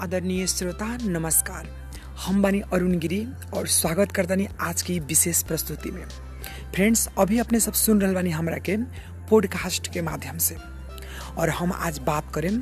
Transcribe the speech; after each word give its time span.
आदरणीय 0.00 0.46
श्रोता, 0.46 0.98
नमस्कार। 1.02 1.90
हम 2.26 2.42
बानी 2.42 2.60
अरुण 2.60 2.98
गिरी 2.98 3.28
और 3.54 3.66
स्वागत 3.66 4.12
करतानी 4.12 4.48
आज 4.60 4.82
की 4.82 4.98
विशेष 5.00 5.42
प्रस्तुति 5.42 5.90
में। 5.90 6.04
फ्रेंड्स, 6.74 7.08
अभी 7.18 7.38
अपने 7.38 7.60
सब 7.60 7.72
सुन 7.72 8.00
रहल 8.00 8.14
बानी 8.14 8.30
हमरा 8.30 8.58
के 8.58 8.76
पॉडकास्ट 9.30 9.92
के 9.92 10.02
माध्यम 10.02 10.38
से। 10.38 10.56
और 11.38 11.50
हम 11.50 11.72
आज 11.72 11.98
बात 11.98 12.34
करें 12.34 12.58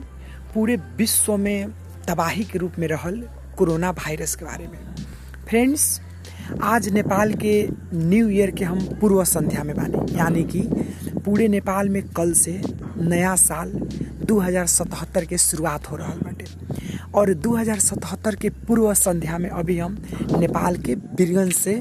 पूरे 0.55 0.77
विश्व 0.77 1.37
में 1.37 1.71
तबाही 2.09 2.45
के 2.45 2.59
रूप 2.59 2.73
में 2.79 2.89
रहल 2.89 3.29
कोरोना 3.59 3.91
वायरस 3.91 4.35
के 4.35 4.45
बारे 4.45 4.67
में। 4.67 4.95
फ्रेंड्स, 5.49 6.01
आज 6.63 6.89
नेपाल 6.89 7.35
के 7.35 7.69
न्यू 7.95 8.29
ईयर 8.29 8.51
के 8.51 8.65
हम 8.65 8.81
पूर्व 8.81 9.25
संध्या 9.25 9.65
में 9.65 9.77
बानी। 9.77 10.19
यानी 10.19 10.45
कि 10.45 10.61
पूरे 11.21 11.49
नेपाल 11.49 11.89
में 11.89 12.09
कल 12.09 12.33
से 12.33 12.63
नया 12.97 13.37
साल 13.37 13.73
2077 14.25 15.27
के 15.27 15.39
शुरुआत 15.39 15.91
हो 15.91 15.97
रहा 15.97 16.15
बाटे। 16.17 16.45
और 17.15 17.33
2077 17.37 18.35
के 18.35 18.49
पूर्व 18.67 18.93
संध्या 18.95 19.39
में 19.39 19.49
अभी 19.51 19.79
हम 19.79 19.97
नेपाल 20.39 20.77
के 20.77 20.95
बिरगंज 20.95 21.53
से 21.55 21.75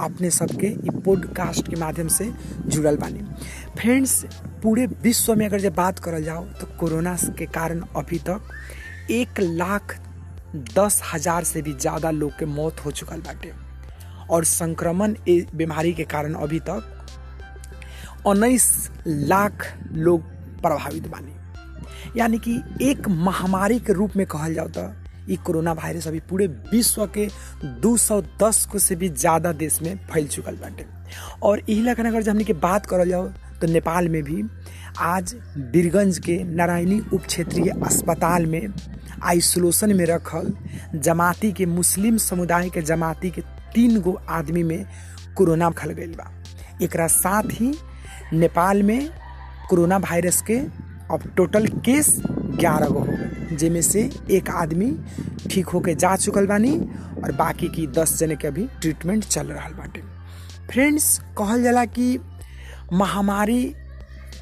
अपने 0.00 0.30
सबके 0.30 0.68
पॉडकास्ट 1.00 1.68
के 1.68 1.76
माध्यम 1.76 2.08
से 2.08 2.30
जुड़ल 2.66 2.96
बानी। 2.96 3.22
फ्रेंड्स 3.78 4.24
पूरे 4.62 4.86
विश्व 5.02 5.34
में 5.34 5.46
अगर 5.46 5.60
जब 5.60 5.74
बात 5.74 5.98
करल 5.98 6.24
जाओ 6.24 6.44
तो 6.60 6.66
कोरोना 6.80 7.16
के 7.38 7.46
कारण 7.48 7.80
अभी 7.96 8.18
तक 8.28 8.50
एक 9.10 9.40
लाख 9.40 9.98
दस 10.74 11.00
हज़ार 11.12 11.44
से 11.44 11.62
भी 11.62 11.72
ज़्यादा 11.74 12.10
लोग 12.10 12.38
के 12.38 12.46
मौत 12.46 12.84
हो 12.84 12.90
चुकल 12.90 13.20
बाटे। 13.20 13.52
और 14.30 14.44
संक्रमण 14.44 15.14
बीमारी 15.28 15.92
के 15.92 16.04
कारण 16.06 16.34
अभी 16.36 16.60
तक 16.68 18.24
उन्नीस 18.26 18.90
लाख 19.06 19.66
लोग 19.92 20.22
प्रभावित 20.62 21.08
बानी। 21.08 21.34
यानी 22.16 22.38
कि 22.38 22.60
एक 22.82 23.08
महामारी 23.08 23.78
के 23.80 23.92
रूप 23.92 24.16
में 24.16 24.26
कहल 24.26 24.54
जाओ 24.54 24.68
तो 24.68 24.88
ये 25.28 25.36
कोरोना 25.46 25.72
वायरस 25.72 26.06
अभी 26.08 26.20
पूरे 26.28 26.46
विश्व 26.46 27.04
के 27.16 27.26
210 27.82 28.64
को 28.66 28.78
से 28.78 28.96
भी 28.96 29.08
ज़्यादा 29.08 29.52
देश 29.52 29.80
में 29.82 29.94
फैल 30.12 30.28
चुकल 30.28 30.56
बाटे। 30.56 30.86
और 31.42 31.62
यही 31.68 31.80
लखन 31.82 32.06
अगर 32.06 32.22
जब 32.22 32.30
हमने 32.30 32.44
के 32.44 32.52
बात 32.62 32.86
करल 32.86 33.08
जाओ 33.08 33.26
तो 33.60 33.66
नेपाल 33.66 34.08
में 34.08 34.22
भी 34.22 34.42
आज 34.98 35.34
बीरगंज 35.72 36.18
के 36.18 36.42
नारायणी 36.44 36.98
उप 37.12 37.24
क्षेत्रीय 37.26 37.70
अस्पताल 37.86 38.46
में 38.46 38.74
आइसोलेशन 39.22 39.94
में 39.96 40.04
रखल 40.06 40.52
जमाती 40.94 41.52
के 41.52 41.66
मुस्लिम 41.66 42.16
समुदाय 42.16 42.68
के 42.70 42.82
जमाती 42.82 43.30
के 43.30 43.42
तीन 43.74 44.00
गो 44.00 44.18
आदमी 44.28 44.62
में 44.62 44.84
कोरोना 45.36 45.70
खल 45.70 45.90
गई 45.90 46.06
बा। 46.06 46.30
एक 46.82 46.96
साथ 47.10 47.50
ही 47.52 47.72
नेपाल 48.32 48.82
में 48.82 49.08
कोरोना 49.68 49.96
वायरस 49.98 50.42
के 50.42 50.60
अब 51.10 51.22
टोटल 51.36 51.66
केस 51.84 52.16
ग्यारह 52.26 52.86
गो 52.86 52.98
हो 52.98 53.06
गए। 53.06 53.56
जिनमें 53.56 53.82
से 53.82 54.10
एक 54.30 54.50
आदमी 54.50 54.90
ठीक 55.50 55.66
होके 55.66 55.94
जा 55.94 56.14
चुकल 56.16 56.46
बानी 56.46 56.72
और 57.24 57.32
बाकी 57.32 57.68
की 57.68 57.86
दस 57.86 58.18
जने 58.18 58.36
के 58.36 58.48
अभी 58.48 58.66
ट्रीटमेंट 58.80 59.24
चल 59.24 59.46
रहा 59.46 59.68
बाटे। 59.68 60.02
फ्रेंड्स 60.72 61.18
कहल 61.38 61.62
जाला 61.62 61.84
कि 61.84 62.18
महामारी 62.92 63.64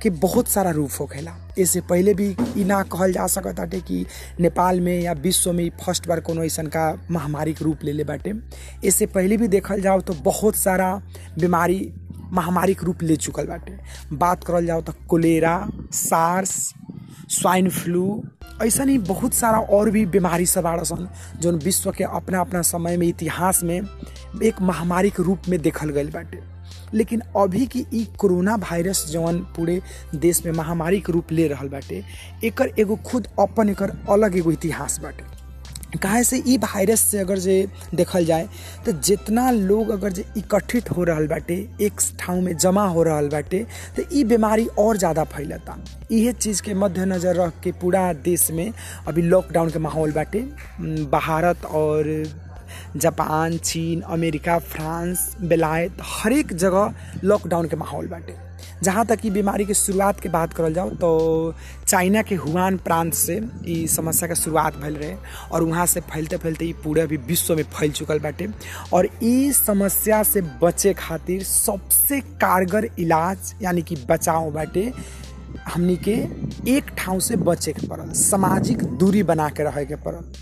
के 0.03 0.11
बहुत 0.11 0.49
सारा 0.49 0.71
रूप 0.71 0.91
होखेला 1.01 1.33
इससे 1.59 1.81
पहले 1.81 2.15
भी 2.15 2.29
ई 2.59 2.65
ना 2.65 2.83
कहल 2.83 3.13
जा 3.13 3.27
सकत 3.27 3.57
बाटे 3.57 3.81
कि 3.81 4.05
नेपाल 4.41 4.81
में 4.81 5.01
या 5.01 5.13
विश्व 5.13 5.53
में 5.53 5.69
फ़र्स्ट 5.85 6.09
बार 6.09 6.21
कोनो 6.21 6.43
ऐसा 6.45 6.63
का 6.63 6.85
महामारी 7.11 7.53
के 7.53 7.65
रूप 7.65 7.85
ले 7.85 7.93
ले 7.93 8.05
बाटे। 8.05 8.33
इससे 8.85 9.07
पहले 9.07 9.37
भी 9.37 9.49
देखल 9.49 9.81
जाओ 9.81 10.01
तो 10.01 10.15
बहुत 10.25 10.57
सारा 10.57 10.95
बीमारी 11.39 11.79
महामारी 12.37 12.75
के 12.75 12.87
रूप 12.87 13.03
ले 13.03 13.17
चुकल 13.17 13.47
बाटे। 13.47 13.79
बात 14.13 14.45
करल 14.45 14.67
जाओ 14.67 14.81
तो 14.83 14.93
कोलेरा, 15.09 15.69
सार्स, 15.93 16.73
स्वाइन 17.31 17.69
फ्लू 17.71 18.23
ऐसा 18.63 18.85
नहीं 18.85 18.99
बहुत 18.99 19.35
सारा 19.35 19.59
और 19.59 19.91
भी 19.91 20.05
बीमारी 20.07 20.47
सब 20.47 20.67
आड़ 20.67 20.83
सन 20.83 21.09
जो 21.41 21.53
विश्व 21.55 21.91
के 21.93 22.05
अपना 22.05 22.41
अपना 22.41 22.63
समय 22.63 22.97
में, 22.97 23.07
इतिहास 23.07 23.63
में 23.63 23.81
एक 24.43 24.61
महामारी 24.63 25.11
के 25.11 25.23
रूप 25.23 25.49
में 25.49 25.61
देखल 25.63 25.91
गई 25.91 26.05
बाटे। 26.05 26.41
लेकिन 26.95 27.21
अभी 27.37 27.67
की 27.67 28.05
कोरोना 28.19 28.55
वायरस 28.57 29.05
जवन 29.11 29.39
पूरे 29.57 29.81
देश 30.15 30.45
में 30.47 30.53
महामारी 30.53 31.01
के 31.01 31.13
रूप 31.13 31.33
ले 31.33 31.47
रहल 31.49 31.69
बाटे, 31.69 32.03
एकर 32.45 32.73
एगो 32.79 32.97
खुद 33.07 33.27
अपन 33.41 33.69
एकर 33.69 33.93
अलग 34.11 34.37
एगो 34.37 34.53
इतिहास 34.53 34.99
बाटे। 35.01 35.25
काहे 36.03 36.23
से 36.25 36.43
ई 36.49 36.57
वायरस 36.59 37.01
से 37.01 37.19
अगर 37.19 37.39
जे 37.39 37.67
देखल 37.95 38.25
जाए 38.27 38.49
तो 38.87 38.93
जितना 38.93 39.51
लोग 39.51 39.91
अगर 39.91 40.13
जे 40.13 40.25
इकट्ठित 40.37 40.91
हो 40.91 41.05
रहल 41.05 41.27
बाटे, 41.27 41.55
एक 41.81 42.01
ठाव 42.21 42.41
में 42.41 42.57
जमा 42.57 42.87
हो 42.87 43.03
रहल 43.03 43.29
बाटे 43.29 43.65
तो 43.97 44.03
ई 44.13 44.25
बीमारी 44.25 44.67
और 44.79 44.97
ज़्यादा 44.97 45.25
फैलता। 45.25 45.79
इहे 46.11 46.33
चीज़ 46.33 46.63
के 46.63 46.75
मद्देनजर 46.75 47.37
रख 47.37 47.61
के 47.65 47.73
पूरा 47.81 48.13
देश 48.13 48.51
में 48.51 48.73
अभी 49.09 49.23
लॉकडाउन 49.23 49.71
के 49.71 49.79
माहौल 49.79 50.13
बाटे। 50.13 50.41
भारत 51.11 51.65
और 51.65 52.25
जापान, 52.97 53.57
चीन, 53.59 54.01
अमेरिका, 54.01 54.59
फ्रांस, 54.59 55.35
बेलायत 55.41 55.97
हर 56.03 56.33
एक 56.33 56.53
जगह 56.55 56.95
लॉकडाउन 57.25 57.69
के 57.69 57.77
माहौल 57.77 58.07
बाटे। 58.09 58.46
जहाँ 58.83 59.05
तक 59.07 59.21
कि 59.21 59.31
बीमारी 59.31 59.65
के 59.65 59.75
शुरुआत 59.75 60.21
के 60.21 60.29
बात 60.29 60.53
करल 60.53 60.75
जाओ 60.75 60.91
तो 60.91 61.55
चाइना 61.89 62.23
के 62.23 62.35
हुआन 62.35 62.77
प्रांत 62.77 63.15
से 63.15 63.41
समस्या 63.89 64.29
के 64.29 64.35
शुरुआत 64.35 64.77
भल 64.77 64.95
रहे 64.95 65.15
और 65.53 65.63
वहाँ 65.63 65.87
से 65.87 66.01
फैलते 66.01 66.37
फैलते 66.37 66.73
पूरे 66.85 67.01
अभी 67.01 67.17
विश्व 67.17 67.55
में 67.57 67.63
फैल 67.65 67.93
चुकल 67.93 68.19
बाटे। 68.19 68.49
और 68.93 69.09
ई 69.23 69.53
समस्या 69.53 70.23
से 70.23 70.41
बचे 70.63 70.93
खातिर 70.95 71.43
सबसे 71.43 72.21
कारगर 72.21 72.89
इलाज, 72.99 73.55
यानी 73.63 73.83
कि 73.83 73.97
बचाव 74.11 74.51
बाटे, 74.51 74.93
हमनी 75.67 75.97
के 76.09 76.17
एक 76.71 76.91
ठाव 76.99 77.21
से 77.21 77.37
बचे 77.37 77.73
के 77.73 77.87
पड़ल, 77.87 78.13
सामाजिक 78.13 78.83
दूरी 78.99 79.23
बना 79.23 79.49
के 79.49 79.63
रहे 79.63 79.85
के 79.87 79.97
पड़ल। 79.97 80.33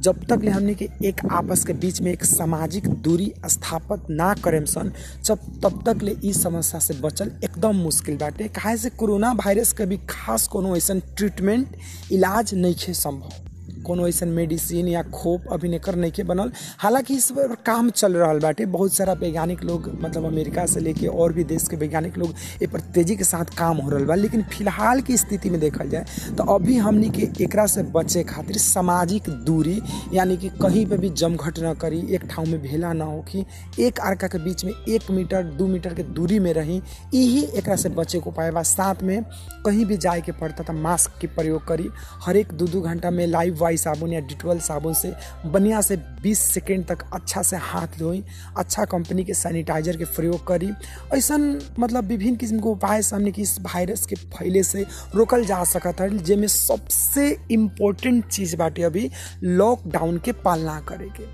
जब 0.00 0.24
तक 0.24 0.40
ले 0.44 0.50
हमने 0.50 0.74
के 0.74 0.88
एक 1.04 1.20
आपस 1.32 1.64
के 1.64 1.72
बीच 1.72 2.00
में 2.00 2.10
एक 2.12 2.24
सामाजिक 2.24 2.86
दूरी 3.02 3.32
स्थापित 3.46 4.10
ना 4.10 4.32
करेम 4.34 4.64
सन, 4.64 4.92
जब 5.24 5.38
तब 5.62 5.82
तक 5.86 6.02
ले 6.02 6.12
इस 6.24 6.42
समस्या 6.42 6.80
से 6.80 6.94
बचल 6.94 7.32
एकदम 7.44 7.76
मुश्किल 7.76 8.16
बाटे। 8.16 8.48
काहे 8.54 8.76
से 8.76 8.90
कोरोना 8.90 9.32
वायरस 9.34 9.72
के 9.72 9.86
भी 9.86 9.96
खास 10.08 10.46
कोनो 10.48 10.76
ऐसा 10.76 10.94
ट्रीटमेंट 11.16 11.76
इलाज 12.12 12.54
नहीं 12.54 12.74
है 12.80 12.94
संभव। 12.94 13.47
कोनो 13.86 14.06
ऐसा 14.08 14.26
मेडिसिन 14.26 14.88
या 14.88 15.02
खोप 15.04 15.44
अभी 15.52 15.68
नहीं 15.68 16.10
के 16.12 16.22
बनल। 16.22 16.50
हालाँकि 16.78 17.14
इस 17.16 17.30
पर 17.30 17.54
काम 17.66 17.90
चल 17.90 18.16
रहा 18.16 18.32
बाटे। 18.34 18.66
बहुत 18.68 18.92
सारा 18.92 19.12
वैज्ञानिक 19.12 19.62
लोग 19.64 19.90
मतलब 20.00 20.24
अमेरिका 20.26 20.64
से 20.66 20.80
लेके 20.80 21.06
और 21.06 21.32
भी 21.32 21.44
देश 21.44 21.66
के 21.68 21.76
वैज्ञानिक 21.76 22.18
लोग 22.18 22.34
ए 22.62 22.66
पर 22.66 22.80
तेज़ी 22.94 23.16
के 23.16 23.24
साथ 23.24 23.56
काम 23.58 23.76
हो 23.76 23.90
रहा 23.90 24.04
बा। 24.04 24.14
लेकिन 24.14 24.42
फ़िलहाल 24.48 25.00
की 25.00 25.16
स्थिति 25.16 25.50
में 25.50 25.60
देखल 25.60 25.90
जाए 25.90 26.34
तो 26.38 26.44
अभी 26.54 26.76
हमनी 26.78 27.10
के 27.10 27.28
एकरा 27.44 27.66
से 27.66 27.82
बचे 27.94 28.22
खातिर 28.24 28.56
सामाजिक 28.58 29.28
दूरी, 29.44 29.80
यानी 30.12 30.36
कि 30.36 30.48
कहीं 30.62 30.84
पे 30.86 30.96
भी 30.98 31.08
जमघट 31.10 31.58
न 31.58 31.72
करी, 31.74 32.00
एक 32.14 32.24
ठाव 32.30 32.46
में 32.46 32.60
भेला 32.62 32.92
ना 32.92 33.04
होखी 33.04 33.44
एक 33.80 34.00
आरका 34.00 34.28
के 34.28 34.38
बीच 34.38 34.64
में 34.64 34.72
एक 34.72 35.10
मीटर, 35.10 35.42
दू 35.44 35.66
मीटर 35.66 35.94
के 35.94 36.02
दूरी 36.02 36.38
में 36.38 36.52
रही 36.54 36.76
यही 37.14 37.42
एकरा 37.42 37.76
से 37.76 37.88
बचे 37.90 38.18
को 38.20 38.30
उपाय 38.30 38.50
बा। 38.50 38.62
साथ 38.64 39.02
में 39.02 39.22
कहीं 39.66 39.84
भी 39.86 39.96
जाए 39.96 40.20
के 40.20 40.32
पड़ता 40.32 40.64
था 40.64 40.72
मास्क 40.72 41.18
के 41.20 41.26
प्रयोग 41.28 41.66
करी। 41.68 41.88
हर 42.24 42.36
एक 42.36 42.52
दो 42.52 42.66
दो 42.66 42.80
घंटा 42.82 43.10
में 43.10 43.26
लाइव 43.26 43.58
वाई 43.68 43.76
साबुन 43.76 44.12
या 44.12 44.20
डिटोल 44.28 44.58
साबुन 44.60 44.94
से 44.94 45.12
बढ़िया 45.46 45.80
से 45.80 45.96
20 46.22 46.38
सेकेंड 46.52 46.84
तक 46.86 47.02
अच्छा 47.14 47.42
से 47.42 47.56
हाथ 47.62 47.98
धोई 47.98 48.24
अच्छा 48.56 48.84
कंपनी 48.84 49.24
के 49.24 49.34
सैनिटाइजर 49.34 49.96
के 49.96 50.04
प्रयोग 50.16 50.46
करी। 50.46 50.70
ऐसा 51.14 51.36
मतलब 51.78 52.04
विभिन्न 52.04 52.36
किस्म 52.36 52.58
के 52.58 52.68
उपाय 52.68 53.02
से 53.02 53.16
हमने 53.16 53.32
कि 53.32 53.42
इस 53.42 53.58
वायरस 53.60 54.06
के 54.06 54.16
फैले 54.16 54.62
से 54.62 54.86
रोकल 55.14 55.44
जा 55.44 55.62
सकता 55.64 56.04
है 56.04 56.18
जिसमें 56.18 56.46
सबसे 56.48 57.28
इम्पोर्टेंट 57.50 58.26
चीज़ 58.26 58.56
बाटे 58.56 58.82
अभी 58.82 59.10
लॉकडाउन 59.42 60.18
के 60.18 60.32
पालना 60.44 60.80
करे 60.80 61.08
के। 61.20 61.26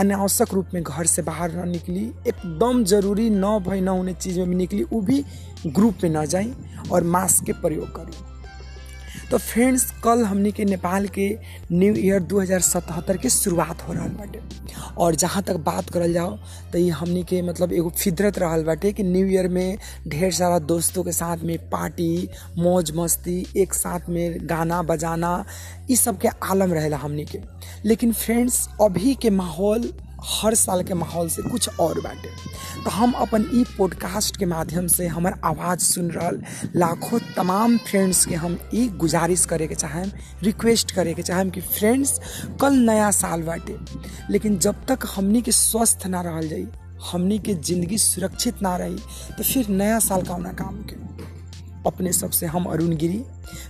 अनावश्यक 0.00 0.54
रूप 0.54 0.68
में 0.74 0.82
घर 0.82 1.06
से 1.06 1.22
बाहर 1.22 1.52
न 1.56 1.68
निकली, 1.68 2.04
एकदम 2.28 2.84
ज़रूरी 2.84 3.30
न 3.30 3.58
भय 3.68 3.80
न 3.80 3.88
होने 3.88 4.12
चीज़ 4.14 4.38
में 4.38 4.48
भी 4.48 4.54
निकली 4.54 4.82
वो 4.84 5.00
भी 5.00 5.24
ग्रुप 5.66 6.04
में 6.04 6.10
न 6.10 6.24
जाई 6.26 6.52
और 6.92 7.04
मास्क 7.04 7.44
के 7.44 7.52
प्रयोग 7.52 7.96
करी। 7.96 8.33
तो 9.34 9.38
फ्रेंड्स 9.38 9.84
कल 10.04 10.22
हमनी 10.24 10.50
के 10.52 10.64
नेपाल 10.64 11.06
के 11.08 11.26
न्यू 11.72 11.94
ईयर 11.96 12.20
2077 12.22 13.16
के 13.22 13.30
शुरुआत 13.30 13.80
हो 13.82 13.92
रहा 13.92 14.06
बाटे। 14.08 14.40
और 14.98 15.14
जहाँ 15.14 15.42
तक 15.42 15.56
बात 15.66 15.90
करल 15.90 16.12
जाओ 16.12 16.36
तो 16.72 16.78
ये 16.78 16.90
हमनी 16.90 17.22
के 17.24 17.40
मतलब 17.42 17.72
एगो 17.72 17.90
फितरत 17.90 18.38
रहल 18.38 18.62
बाटे 18.64 18.92
कि 18.92 19.02
न्यू 19.02 19.26
ईयर 19.26 19.48
में 19.48 19.78
ढेर 20.08 20.32
सारा 20.32 20.58
दोस्तों 20.58 21.04
के 21.04 21.12
साथ 21.12 21.42
में 21.42 21.58
पार्टी 21.70 22.28
मौज 22.58 22.92
मस्ती, 22.96 23.46
एक 23.56 23.74
साथ 23.74 24.08
में 24.08 24.38
गाना 24.42 24.82
बजाना 24.82 25.44
इस 25.90 26.04
सब 26.04 26.20
के 26.20 26.28
आलम 26.28 26.72
रहेला 26.72 26.96
हमनी 26.96 27.24
के। 27.24 27.40
लेकिन 27.84 28.12
फ्रेंड्स 28.12 28.68
अभी 28.82 29.14
के 29.14 29.30
माहौल, 29.30 29.92
हर 30.24 30.54
साल 30.54 30.82
के 30.82 30.94
माहौल 30.94 31.28
से 31.28 31.42
कुछ 31.42 31.78
और 31.80 32.00
बाटे। 32.00 32.53
तो 32.84 32.90
हम 32.90 33.12
अपन 33.12 33.44
ई 33.54 33.62
पॉडकास्ट 33.76 34.36
के 34.36 34.46
माध्यम 34.46 34.86
से 34.86 35.06
हमार 35.08 35.38
आवाज़ 35.44 35.80
सुन 35.80 36.10
रहा 36.10 36.30
लाखों 36.76 37.18
तमाम 37.36 37.76
फ्रेंड्स 37.78 38.24
के 38.26 38.34
हम 38.34 38.58
ई 38.74 38.86
गुजारिश 38.96 39.44
करे 39.46 39.66
के 39.66 39.74
चाहें 39.74 40.04
रिक्वेस्ट 40.42 40.90
करे 40.90 41.14
के 41.14 41.22
चाहें 41.22 41.50
कि 41.50 41.60
फ्रेंड्स 41.60 42.20
कल 42.60 42.74
नया 42.90 43.10
साल 43.10 43.42
बाटे। 43.42 43.76
लेकिन 44.30 44.58
जब 44.58 44.84
तक 44.86 45.06
हमनी 45.14 45.42
के 45.42 45.52
स्वस्थ 45.52 46.06
ना 46.06 46.20
रहल 46.20 46.48
जाई, 46.48 46.66
हमनी 47.12 47.38
के 47.38 47.54
ज़िंदगी 47.54 47.98
सुरक्षित 47.98 48.62
ना 48.62 48.76
रही 48.76 48.98
तो 49.38 49.42
फिर 49.42 49.68
नया 49.68 49.98
साल 49.98 50.22
का 50.22 50.52
काम 50.52 50.82
के 50.82 51.02
अपने 51.86 52.12
सबसे 52.12 52.46
हम 52.46 52.64
अरुण 52.64 52.96
गिरी 52.96 53.24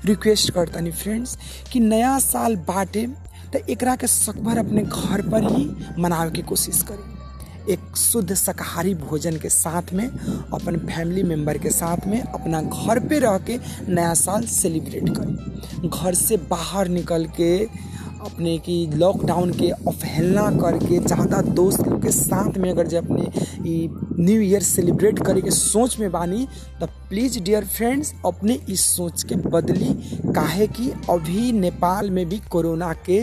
रिक्वेस्ट 0.05 0.51
करतनी 0.51 0.91
फ्रेंड्स 0.93 1.39
कि 1.73 1.81
नया 1.81 2.19
साल 2.19 2.57
बाटे 2.69 3.07
तो 3.53 3.59
एकरा 3.73 3.97
के 3.97 4.07
सकभर 4.07 4.59
अपने 4.59 4.83
घर 4.83 5.29
पर 5.31 5.53
ही 5.53 5.71
मनावे 6.03 6.31
की 6.31 6.43
कोशिश 6.43 6.83
करी। 6.83 7.14
एक 7.71 7.97
शुद्ध 7.97 8.35
शाकाहारी 8.35 8.95
भोजन 8.95 9.37
के 9.39 9.49
साथ 9.49 9.93
में, 9.93 10.07
अपन 10.07 10.77
फैमिली 10.87 11.23
मेंबर 11.23 11.59
के 11.59 11.71
साथ 11.71 12.07
में 12.07 12.21
अपना 12.21 12.61
घर 12.63 12.99
पे 13.09 13.19
रह 13.19 13.39
के 13.47 13.59
नया 13.89 14.15
साल 14.15 14.45
सेलिब्रेट 14.47 15.09
करी। 15.19 15.89
घर 15.89 16.15
से 16.15 16.37
बाहर 16.51 16.89
निकल 16.89 17.27
के, 17.37 17.59
अपने 18.25 18.57
की 18.59 18.87
लॉकडाउन 18.97 19.53
के 19.53 19.69
अवहेलना 19.71 20.51
करके, 20.51 20.99
ज़्यादा 20.99 21.41
दोस्त 21.55 21.89
लोग 21.89 22.03
के 22.03 22.11
साथ 22.11 22.57
में 22.59 22.71
अगर 22.71 22.87
जब 22.87 23.11
अपने 23.11 23.31
न्यू 24.25 24.41
ईयर 24.41 24.63
सेलिब्रेट 24.63 25.19
करे 25.27 25.41
के 25.43 25.51
सोच 25.51 25.99
में 26.01 26.11
बानी 26.13 26.47
तो 26.81 26.87
प्लीज़ 27.09 27.39
डियर 27.41 27.65
फ्रेंड्स 27.67 28.13
अपने 28.27 28.59
इस 28.69 28.85
सोच 28.97 29.23
के 29.23 29.37
बदली 29.49 29.93
काहे 30.33 30.67
कि 30.67 30.91
अभी 31.11 31.51
नेपाल 31.53 32.11
में 32.11 32.25
भी 32.29 32.39
कोरोना 32.51 32.93
के 33.09 33.21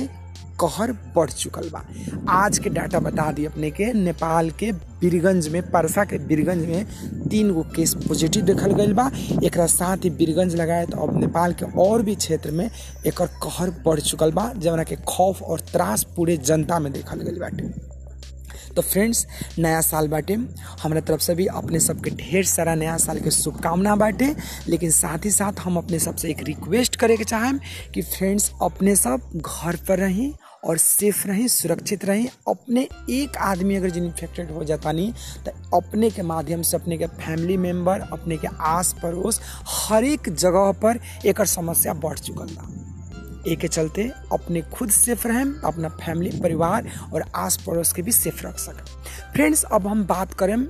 कहर 0.61 0.91
बढ़ 1.15 1.29
चुकल 1.29 1.69
बा। 1.69 1.83
आज 2.29 2.59
के 2.59 2.69
डाटा 2.69 2.99
बता 2.99 3.31
दी 3.31 3.45
अपने 3.45 3.69
के, 3.71 3.91
नेपाल 3.93 4.49
के 4.51 4.71
बीरगंज 4.71 5.47
में, 5.47 5.61
परसा 5.71 6.03
के 6.05 6.17
बीरगंज 6.19 6.65
में 6.65 7.29
तीन 7.29 7.51
गो 7.53 7.63
केस 7.75 7.93
पॉजिटिव 8.07 8.45
देखल 8.45 8.73
गई 8.73 8.93
बा। 8.93 9.09
एक 9.43 9.59
साथ 9.69 10.03
ही 10.03 10.09
बीरगंज 10.11 10.55
लगाए 10.55 10.85
तो 10.85 10.97
अब 10.97 11.19
नेपाल 11.19 11.53
के 11.53 11.71
और 11.81 12.01
भी 12.01 12.15
क्षेत्र 12.15 12.51
में 12.51 12.65
एक 12.65 13.21
कहर 13.21 13.69
बढ़ 13.85 13.99
चुकल 13.99 14.31
बा, 14.31 14.51
जवना 14.53 14.83
के 14.83 14.95
खौफ 15.07 15.41
और 15.41 15.59
त्रास 15.71 16.03
पूरे 16.15 16.37
जनता 16.37 16.79
में 16.79 16.91
देखल 16.93 17.21
गई 17.21 17.39
बाटे। 17.39 17.89
तो 18.75 18.81
फ्रेंड्स, 18.81 19.25
नया 19.59 19.79
साल 19.81 20.07
बाटे। 20.07 20.33
हमारे 20.81 21.01
तरफ़ 21.01 21.21
से 21.21 21.33
भी 21.35 21.45
अपने 21.45 21.79
सबके 21.79 22.09
ढेर 22.11 22.45
सारा 22.45 22.75
नया 22.75 22.95
साल 22.97 23.19
के 23.19 23.31
शुभकामना 23.31 23.95
बाटे। 23.95 24.33
लेकिन 24.67 24.91
साथ 24.91 25.25
ही 25.25 25.31
साथ 25.31 25.59
हम 25.59 25.77
अपने 25.77 25.99
सबसे 25.99 26.29
एक 26.29 26.43
रिक्वेस्ट 26.43 26.95
करे 26.95 27.17
के 27.17 27.23
चाहें 27.23 27.59
कि 27.93 28.01
फ्रेंड्स, 28.01 28.51
अपने 28.61 28.95
सब 28.95 29.29
घर 29.35 29.75
पर 29.87 29.99
रहें 29.99 30.31
और 30.63 30.77
सेफ़ 30.77 31.27
रहें, 31.27 31.47
सुरक्षित 31.47 32.03
रहें। 32.05 32.27
अपने 32.47 32.87
एक 33.11 33.37
आदमी 33.39 33.75
अगर 33.75 33.89
जिन 33.89 34.03
इन्फेक्टेड 34.05 34.51
हो 34.51 34.63
जाता 34.63 34.91
नहीं 34.91 35.13
तो 35.45 35.77
अपने 35.77 36.09
के 36.09 36.21
माध्यम 36.23 36.61
से, 36.61 36.77
अपने 36.77 36.97
के 36.97 37.07
फैमिली 37.07 37.57
मेंबर 37.57 37.99
अपने 38.01 38.37
के 38.37 38.47
आस 38.61 38.93
पड़ोस 39.03 39.41
हर 39.69 40.03
एक 40.03 40.29
जगह 40.29 40.71
पर 40.83 40.99
एक 41.25 41.41
समस्या 41.47 41.93
बढ़ 41.95 42.19
चुकल 42.19 42.55
बा 42.55 42.67
एक 43.47 43.65
चलते 43.65 44.03
अपने 44.33 44.61
खुद 44.73 44.89
सेफ़ 44.91 45.27
रहें, 45.27 45.45
अपना 45.63 45.89
फैमिली 45.89 46.39
परिवार 46.41 46.89
और 47.13 47.23
आस 47.35 47.57
पड़ोस 47.57 47.93
के 47.93 48.01
भी 48.01 48.11
सेफ़ 48.11 48.45
रख 48.47 48.59
सकें। 48.59 48.83
फ्रेंड्स 49.33 49.63
अब 49.63 49.87
हम 49.87 50.05
बात 50.07 50.33
करें, 50.33 50.67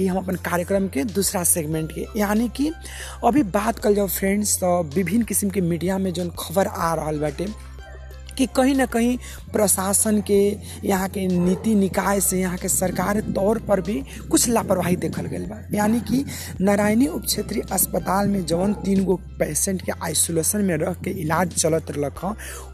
ये 0.00 0.06
हम 0.06 0.16
अपन 0.16 0.36
कार्यक्रम 0.44 0.88
के 0.88 1.04
दूसरा 1.06 1.42
सेगमेंट 1.44 1.92
के। 1.92 2.06
यानी 2.18 2.48
कि 2.48 2.70
अभी 3.24 3.42
बात 3.44 3.78
कर 3.78 3.92
जाओ 3.92 4.06
फ्रेंड्स 4.08 4.56
तो 4.58 4.82
विभिन्न 4.94 5.24
किस्म 5.24 5.50
के 5.50 5.60
मीडिया 5.62 5.98
में 5.98 6.12
जो 6.12 6.28
खबर 6.38 6.66
आ 6.66 6.94
रहा 6.94 7.12
बाटे 7.20 7.46
कि 8.40 8.46
कहीं 8.56 8.74
ना 8.74 8.86
कहीं 8.86 9.16
प्रशासन 9.52 10.20
के, 10.20 10.40
यहाँ 10.88 11.08
के 11.08 11.26
नीति 11.28 11.74
निकाय 11.74 12.20
से, 12.20 12.40
यहाँ 12.40 12.58
के 12.58 12.68
सरकार 12.68 13.20
तौर 13.36 13.58
पर 13.68 13.80
भी 13.80 14.02
कुछ 14.30 14.48
लापरवाही 14.48 14.96
देखल 14.96 15.26
गई 15.26 15.46
बा। 15.46 15.60
यानी 15.74 16.00
कि 16.00 16.24
नारायणी 16.60 17.06
उप 17.06 17.24
क्षेत्रीय 17.26 17.62
अस्पताल 17.72 18.28
में 18.28 18.44
जौन 18.46 18.74
तीन 18.84 19.04
गो 19.04 19.16
पेशेंट 19.38 19.82
के 19.82 19.92
आइसोलेशन 20.04 20.64
में 20.64 20.76
रह 20.76 20.92
के 21.04 21.10
इलाज 21.20 21.54
चलत 21.54 21.90
रख 21.98 22.24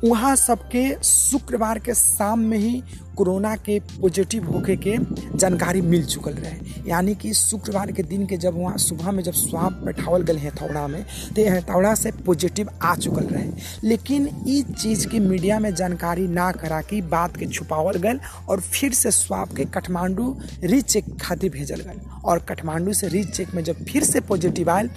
वहाँ 0.05 0.35
सबके 0.37 0.85
शुक्रवार 1.05 1.79
के 1.79 1.95
शाम 1.95 2.41
में 2.49 2.59
ही 2.59 2.83
कोरोना 3.17 3.55
के 3.57 3.79
पॉजिटिव 4.01 4.51
होके 4.53 4.77
के 4.77 4.97
जानकारी 5.39 5.81
मिल 5.83 6.05
चुकल 6.05 6.33
रहे। 6.33 6.76
यानी 6.89 7.15
कि 7.23 7.33
शुक्रवार 7.35 7.93
के 7.93 8.03
दिन 8.03 8.27
के 8.27 8.37
जब 8.45 8.59
वहाँ 8.59 8.77
सुबह 8.79 9.11
में 9.13 9.23
जब 9.23 9.33
स्वाप 9.35 9.73
बैठावल 9.85 10.23
गए 10.31 10.39
हथौड़ा 10.47 10.87
में 10.89 11.03
तो 11.37 11.49
हथौड़ा 11.57 11.95
से 11.95 12.11
पॉजिटिव 12.27 12.69
आ 12.83 12.95
चुकल 12.97 13.25
रहे 13.33 13.89
लेकिन 13.89 14.29
इस 14.49 14.65
चीज़ 14.83 15.07
की 15.09 15.21
मीडिया 15.21 15.59
में 15.61 15.75
जानकारी 15.75 16.27
ना 16.29 16.51
करा 16.53 16.81
कि 16.91 17.01
बात 17.15 17.37
के 17.37 17.47
छुपावल 17.47 17.99
गए 18.07 18.19
और 18.49 18.61
फिर 18.61 18.93
से 18.95 19.11
स्वाप 19.11 19.53
के 19.57 19.65
काठमांडू 19.77 20.37
रीचेक 20.65 21.05
खातिर 21.23 21.51
भेजल 21.53 21.81
गए। 21.81 22.01
और 22.25 22.39
काठमांडू 22.49 22.93
से 22.93 23.09
रीचेक 23.09 23.55
में 23.55 23.63
जब 23.65 23.85
फिर 23.85 24.05
से 24.05 24.21
पॉजिटिव 24.31 24.71
आयल 24.71 24.89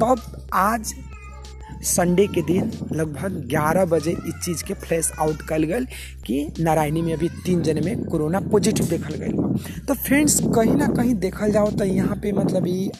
तब 0.00 0.48
आज 0.54 0.94
संडे 1.84 2.26
के 2.26 2.42
दिन 2.42 2.70
लगभग 2.92 3.48
11 3.48 3.88
बजे 3.88 4.10
इस 4.10 4.34
चीज़ 4.44 4.64
के 4.64 4.74
फ्लैश 4.74 5.10
आउट 5.20 5.42
कल 5.48 5.64
गल 5.64 5.86
कि 6.26 6.46
नारायणी 6.60 7.02
में 7.02 7.12
अभी 7.12 7.28
तीन 7.44 7.62
जने 7.62 7.80
में 7.80 8.04
कोरोना 8.04 8.40
पॉजिटिव 8.40 8.86
देखल 8.86 9.14
गई 9.14 9.82
तो 9.86 9.94
फ्रेंड्स 9.94 10.40
कहीं 10.56 10.74
ना 10.76 10.86
कहीं 10.86 11.14
देखल 11.14 11.52
जाओ 11.52 11.70
तो 11.70 11.84
यहाँ 11.84 12.16
पे 12.16 12.32
मतलब 12.32 12.66
ये 12.66 12.90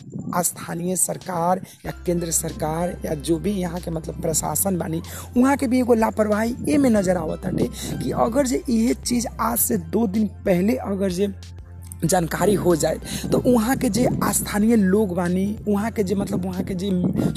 स्थानीय 0.43 0.97
सरकार 0.97 1.61
या 1.87 1.93
केंद्र 2.07 2.31
सरकार 2.31 2.97
या 3.05 3.15
जो 3.15 3.39
भी 3.39 3.53
यहाँ 3.53 3.81
के 3.81 3.91
मतलब 3.91 4.21
प्रशासन 4.23 4.79
बानी, 4.79 5.03
वहाँ 5.37 5.57
के 5.57 5.67
भी 5.67 5.81
एगो 5.81 5.95
लापरवाही 5.95 6.55
ए 6.69 6.79
में 6.79 6.91
नज़र 6.91 7.17
आवत 7.17 7.47
हटे 7.47 7.69
कि 8.03 8.11
अगर 8.11 8.47
जे 8.47 8.63
ये 8.71 8.95
चीज़ 8.95 9.27
आज 9.41 9.59
से 9.59 9.77
दो 9.95 10.07
दिन 10.07 10.27
पहले 10.45 10.77
अगर 10.77 11.11
जे 11.11 11.27
जानकारी 12.07 12.55
हो 12.55 12.75
जाए। 12.77 12.99
तो 13.33 13.43
वहाँ 13.47 13.77
के 13.77 13.89
जे 13.89 14.09
स्थानीय 14.35 14.77
लोग 14.77 15.15
बानी, 15.17 15.47
वहाँ 15.69 15.91
के 15.91 16.03
जे 16.03 16.15
मतलब 16.15 16.45
वहाँ 16.45 16.63
के 16.65 16.75
जे 16.75 16.91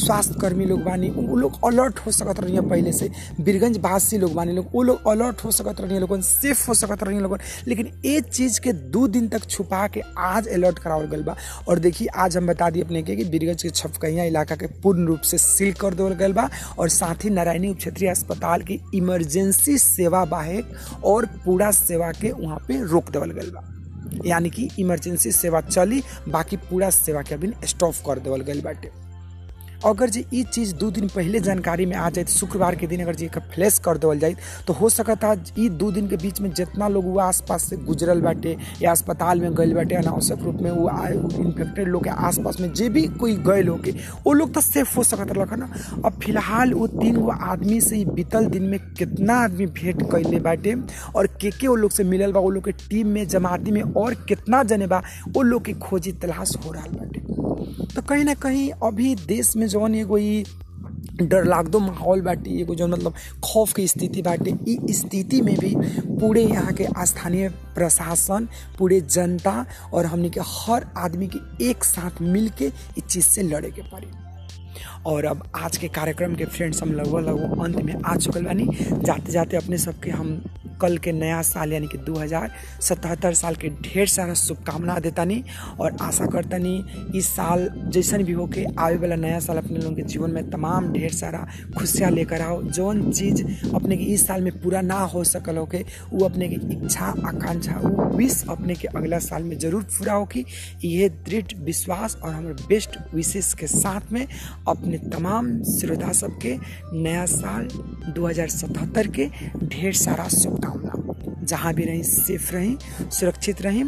स्वास्थ्यकर्मी 0.06 0.66
लोग 0.66 0.84
बानी 0.84 1.10
वो 1.10 1.36
लोग 1.36 1.66
अलर्ट 1.66 2.00
हो 2.00 2.12
सकत 2.12 2.40
रही 2.40 2.60
पहले 2.60 2.92
से। 2.94 3.10
बीरगंज 3.42 3.78
वासी 3.78 4.18
लोग 4.18 4.34
बानी, 4.34 4.54
लोग 4.54 4.66
वो 4.74 4.81
लोग 4.84 5.08
अलर्ट 5.08 5.44
हो 5.46 5.52
सकत 5.52 5.81
रही 5.81 6.00
लोगन 6.00 6.22
सेफ़ 6.22 6.66
हो 6.68 6.74
सकत 6.74 7.04
रही 7.04 7.19
लोगन। 7.19 7.40
लेकिन 7.68 7.92
ये 8.06 8.22
चीज़ 8.22 8.60
के 8.62 8.74
दो 8.74 9.08
दिन 9.08 9.28
तक 9.28 9.46
छुपा 9.50 9.88
के 9.88 10.02
आज 10.18 10.48
अलर्ट 10.48 10.80
करावल 10.80 11.06
गल 11.06 11.24
बा। 11.24 11.36
और 11.68 11.80
देखिए 11.80 12.08
आज 12.08 12.38
हम 12.38 12.48
बता 12.48 12.69
दिए 12.69 12.84
अपने 12.84 13.04
के 13.04 13.16
कि 13.16 13.24
बीरगंज 13.24 13.64
के 13.64 13.69
छपकैया 13.69 14.24
इलाका 14.24 14.56
के 14.56 14.68
पूर्ण 14.84 15.06
रूप 15.06 15.22
से 15.22 15.38
सील 15.38 15.74
कर 15.74 15.94
देवल 15.94 16.14
गल 16.16 16.34
बा। 16.34 16.50
और 16.80 16.90
साथ 16.90 17.24
ही 17.24 17.30
नारायणी 17.30 17.69
उप 17.69 17.78
क्षेत्रीय 17.78 18.10
अस्पताल 18.10 18.62
की 18.62 18.80
इमरजेंसी 18.96 19.78
सेवा 19.78 20.25
बाहेक 20.25 20.74
और 21.04 21.25
पूरा 21.46 21.72
सेवा 21.72 22.12
के 22.12 22.31
वहाँ 22.31 22.58
पे 22.68 22.81
रोक 22.84 23.10
देवल 23.10 23.31
गल 23.31 23.50
बा। 23.50 23.74
यानी 24.25 24.50
कि 24.50 24.69
इमरजेंसी 24.80 25.31
सेवा 25.31 25.62
चली, 25.62 26.04
बाकी 26.30 26.57
पूरा 26.57 26.89
सेवा 26.89 27.21
के 27.21 27.36
अभी 27.36 27.54
स्टॉप 27.65 27.94
कर 28.06 28.19
देवल 28.19 28.42
गई 28.42 28.62
बाटे। 28.62 29.06
अगर 29.85 30.09
जे 30.09 30.24
ई 30.33 30.44
चीज़ 30.53 30.74
दो 30.75 30.89
दिन 30.91 31.07
पहले 31.15 31.39
जानकारी 31.47 31.85
में 31.85 31.95
आ 31.95 32.09
जाए 32.09 32.24
तो 32.25 32.31
शुक्रवार 32.31 32.75
के 32.75 32.88
दिन 32.88 33.01
अगर 33.01 33.15
जे 33.15 33.27
फ्लैश 33.53 33.77
कर 33.85 33.97
देवल 33.97 34.19
जाए 34.19 34.35
तो 34.68 34.74
हो 34.74 34.89
सकता 34.89 35.33
ई 35.59 35.68
दो 35.81 35.91
दिन 35.91 36.07
के 36.09 36.18
बीच 36.24 36.41
में 36.41 36.51
जितना 36.59 36.88
लोग 36.88 37.06
वो 37.06 37.19
आसपास 37.19 37.63
से 37.69 37.77
गुजरल 37.89 38.21
बाटे 38.21 38.56
या 38.81 38.91
अस्पताल 38.91 39.41
में 39.41 39.53
गए 39.56 39.74
बाटे 39.74 39.95
अनावश्यक 39.95 40.39
रूप 40.44 40.62
में 40.62 40.69
वो 40.71 40.89
इन्फेक्टेड 41.44 41.88
लोग 41.88 42.03
के 42.03 42.09
आसपास 42.29 42.59
में 42.62 42.71
जे 42.74 42.89
भी 42.97 43.06
कोई 43.24 43.35
गए 43.47 43.62
लोग 43.62 43.88
वो 44.25 44.33
लोग 44.33 44.53
तो 44.53 44.62
सेफ़ 44.62 44.95
हो 44.97 45.03
सकता 45.03 45.56
ना? 45.56 45.69
अब 46.06 46.19
फ़िलहाल 46.23 46.73
वो 46.73 46.88
तीन 46.88 47.16
गो 47.21 47.30
आदमी 47.52 47.80
से 47.81 48.04
बीतल 48.16 48.45
दिन 48.56 48.63
में 48.69 48.80
कितना 48.97 49.35
आदमी 49.44 49.66
भेंट 49.80 50.02
कैले 50.11 50.40
बाटे 50.49 50.75
और 51.16 51.28
के 51.42 51.52
के 51.59 51.68
वो 51.68 51.75
लोग 51.75 51.92
से 51.92 52.04
मिलल 52.04 52.31
बा, 52.31 52.40
वो 52.40 52.49
लोग 52.49 52.63
के 52.66 52.71
टीम 52.90 53.07
में, 53.07 53.28
जमाती 53.28 53.71
में 53.71 53.81
और 53.81 54.13
कितना 54.30 54.63
जने 54.63 54.87
बा, 54.87 55.02
वो 55.30 55.42
लोग 55.42 55.66
की 55.66 55.73
खोजी 55.87 56.11
तलाश 56.21 56.56
हो 56.66 56.71
रहा 56.71 56.85
बाटे 56.94 57.25
तो 57.95 58.02
कहीं 58.09 58.23
ना 58.25 58.33
कहीं 58.42 58.69
अभी 58.83 59.13
देश 59.28 59.56
में 59.57 59.67
जौन 59.68 59.95
एगो 59.95 60.18
ई 60.18 60.44
डर 61.21 61.45
लागदो 61.45 61.80
माहौल 61.80 62.21
बाटे 62.21 62.59
एगो 62.62 62.76
जो 62.76 62.88
मतलब 62.88 63.14
खौफ 63.44 63.74
की 63.74 63.88
स्थिति 63.88 64.21
बाटे 64.21 64.54
ई 64.71 64.94
स्थिति 64.94 65.42
में 65.42 65.56
भी 65.59 65.74
पूरे 66.19 66.44
यहाँ 66.44 66.74
के 66.74 66.88
स्थानीय 67.06 67.50
प्रशासन, 67.76 68.47
पूरे 68.78 69.00
जनता 69.02 69.66
और 69.94 70.06
हमने 70.06 70.30
के 70.30 70.40
हर 70.45 70.86
आदमी 70.97 71.28
के 71.36 71.69
एक 71.69 71.83
साथ 71.83 72.21
मिल 72.21 72.50
के 72.59 72.66
इस 72.97 73.04
चीज़ 73.04 73.26
से 73.26 73.44
लड़े 73.44 73.71
के 73.71 73.81
पड़ी। 73.92 74.07
और 75.06 75.26
अब 75.26 75.44
आज 75.56 75.78
के 75.78 75.88
कार्यक्रम 75.95 76.36
के 76.36 76.45
फ्रेंड्स 76.45 76.81
हम 76.83 76.92
लगभग 76.94 77.28
लगभग 77.28 77.64
अंत 77.64 77.76
में 77.86 77.94
आ 78.06 78.16
चुकल 78.16 78.45
बानी 78.45 78.68
जाते 78.94 79.31
जाते 79.31 79.57
अपने 79.57 79.78
सबके 79.78 80.12
हम 80.12 80.42
कल 80.81 80.98
के 81.06 81.12
नया 81.12 81.42
साल 81.42 81.74
यानी 81.74 81.88
कि 81.94 81.98
2077 82.10 83.34
साल 83.42 83.56
के 83.62 83.69
ढेर 83.88 84.07
सारा 84.07 84.34
शुभकामना 84.42 84.98
देतानी 85.06 85.44
और 85.80 85.96
आशा 86.02 86.26
करतानी 86.34 86.76
इस 87.18 87.28
साल 87.36 87.69
जैसन 87.94 88.24
भी 88.24 88.34
हो 88.34 88.46
के 88.56 88.66
आवे 88.80 88.96
वाला 88.98 89.16
नया 89.16 89.40
साल 89.48 89.57
अपने 89.57 89.78
लोगों 89.80 89.96
के 89.96 90.02
जीवन 90.14 90.31
में 90.31 90.50
तमाम 90.50 90.92
ढेर 90.94 91.12
सारा 91.14 91.46
खुशियाँ 91.78 92.12
लेकर 92.12 92.42
आओ। 92.42 92.62
जौन 92.78 93.12
चीज़ 93.12 93.44
अपने 93.76 93.98
के 93.98 94.04
इस 94.14 94.26
साल 94.28 94.42
में 94.44 94.52
पूरा 94.62 94.81
ना 94.81 95.00
हो 95.14 95.24
सकल 95.24 95.57
होके 95.57 95.84
वो 96.14 96.26
अपने 96.26 96.48
की 96.50 96.56
इच्छा, 96.76 97.06
आकांक्षा 97.06 97.80
वो 97.84 98.06
विश 98.18 98.44
अपने 98.50 98.76
के 98.76 98.88
अगला 98.88 99.19
साल 99.19 99.44
में 99.44 99.57
ज़रूर 99.60 99.84
पूरा 99.98 100.14
होगी 100.14 100.46
ये 100.86 101.10
दृढ़ 101.28 101.56
विश्वास 101.66 102.16
और 102.24 102.34
हमारे 102.34 102.66
बेस्ट 102.68 102.98
विशेष 103.14 103.54
के 103.60 103.68
साथ 103.68 104.12
में 104.12 104.26
अपने 104.68 104.98
तमाम 105.14 105.52
श्रोता 105.74 106.12
सबके 106.22 106.56
नया 106.94 107.26
साल 107.26 107.68
2077 108.18 109.07
के 109.16 109.28
ढेर 109.66 109.94
सारा 109.94 110.28
शुभकामना 110.28 110.67
जहाँ 111.44 111.74
भी 111.74 111.83
रहें 111.83 112.04
सेफ़ 112.04 112.52
रहें, 112.52 112.78
सुरक्षित 113.09 113.62
रहें। 113.62 113.83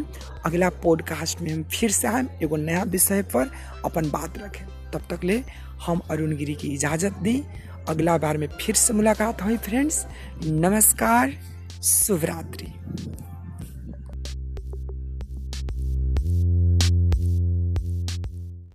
अगला 0.46 0.68
पॉडकास्ट 0.68 1.40
में 1.40 1.52
हम 1.52 1.62
फिर 1.62 1.90
से 1.90 2.08
आए, 2.08 2.24
एगो 2.42 2.56
नया 2.56 2.82
विषय 2.82 3.22
पर 3.22 3.50
अपन 3.84 4.10
बात 4.10 4.38
रखें। 4.38 4.90
तब 4.90 5.16
तक 5.16 5.24
ले 5.24 5.44
हम 5.86 6.00
अरुण 6.10 6.36
गिरी 6.36 6.54
की 6.54 6.68
इजाज़त 6.68 7.12
दी। 7.12 7.44
अगला 7.88 8.18
बार 8.18 8.38
में 8.38 8.48
फिर 8.60 8.74
से 8.74 8.94
मुलाकात 8.94 9.42
हुई 9.42 9.56
फ्रेंड्स 9.56 10.06
नमस्कार 10.44 11.32
शुभ 11.82 12.24
रात्रि 12.24 12.66